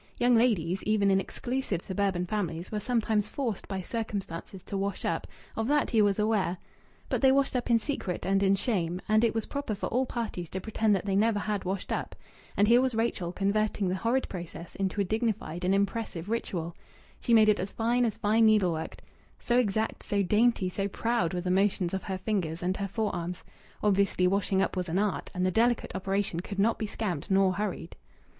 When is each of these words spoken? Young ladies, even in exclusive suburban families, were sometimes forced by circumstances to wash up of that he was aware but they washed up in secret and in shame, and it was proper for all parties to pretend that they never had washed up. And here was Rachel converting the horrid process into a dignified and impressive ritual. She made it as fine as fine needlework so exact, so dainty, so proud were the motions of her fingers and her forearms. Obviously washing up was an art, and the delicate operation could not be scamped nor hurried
Young 0.17 0.33
ladies, 0.33 0.81
even 0.81 1.11
in 1.11 1.19
exclusive 1.19 1.83
suburban 1.83 2.25
families, 2.25 2.71
were 2.71 2.79
sometimes 2.79 3.27
forced 3.27 3.67
by 3.67 3.81
circumstances 3.81 4.63
to 4.63 4.75
wash 4.75 5.05
up 5.05 5.27
of 5.55 5.67
that 5.67 5.91
he 5.91 6.01
was 6.01 6.17
aware 6.17 6.57
but 7.07 7.21
they 7.21 7.31
washed 7.31 7.55
up 7.55 7.69
in 7.69 7.77
secret 7.77 8.25
and 8.25 8.41
in 8.41 8.55
shame, 8.55 8.99
and 9.07 9.23
it 9.23 9.35
was 9.35 9.45
proper 9.45 9.75
for 9.75 9.85
all 9.89 10.07
parties 10.07 10.49
to 10.49 10.59
pretend 10.59 10.95
that 10.95 11.05
they 11.05 11.15
never 11.15 11.37
had 11.37 11.65
washed 11.65 11.91
up. 11.91 12.15
And 12.57 12.67
here 12.67 12.81
was 12.81 12.95
Rachel 12.95 13.31
converting 13.31 13.89
the 13.89 13.95
horrid 13.97 14.27
process 14.27 14.73
into 14.73 14.99
a 14.99 15.03
dignified 15.03 15.63
and 15.63 15.75
impressive 15.75 16.29
ritual. 16.29 16.75
She 17.19 17.35
made 17.35 17.47
it 17.47 17.59
as 17.59 17.71
fine 17.71 18.03
as 18.03 18.15
fine 18.15 18.47
needlework 18.47 18.95
so 19.39 19.59
exact, 19.59 20.01
so 20.01 20.23
dainty, 20.23 20.67
so 20.67 20.87
proud 20.87 21.31
were 21.35 21.41
the 21.41 21.51
motions 21.51 21.93
of 21.93 22.01
her 22.05 22.17
fingers 22.17 22.63
and 22.63 22.75
her 22.77 22.87
forearms. 22.87 23.43
Obviously 23.83 24.25
washing 24.25 24.63
up 24.63 24.75
was 24.75 24.89
an 24.89 24.97
art, 24.97 25.29
and 25.35 25.45
the 25.45 25.51
delicate 25.51 25.91
operation 25.93 26.39
could 26.39 26.57
not 26.59 26.79
be 26.79 26.87
scamped 26.87 27.29
nor 27.29 27.53
hurried 27.53 27.95